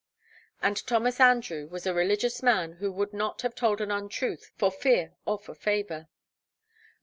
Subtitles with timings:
[0.63, 4.71] And Thomas Andrew was 'a religious man, who would not have told an untruth for
[4.71, 6.07] fear or for favour.'